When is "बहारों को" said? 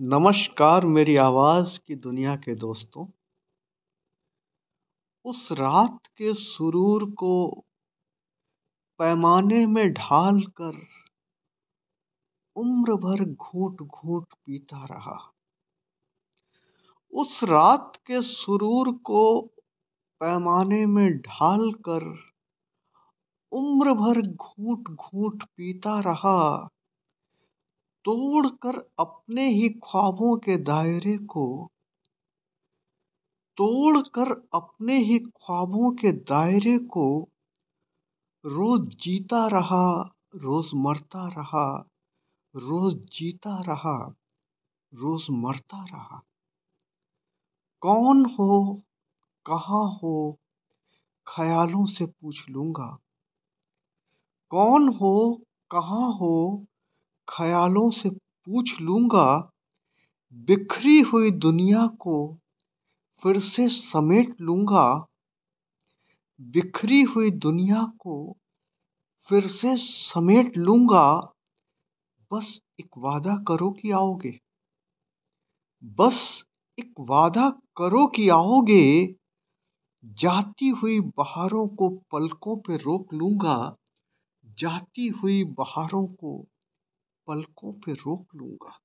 81.00-81.88, 85.44-86.46